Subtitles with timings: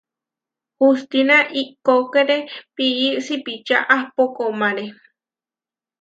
[0.79, 2.37] Hustina ihkókere
[2.75, 4.85] pií sipičá ahpó komáre.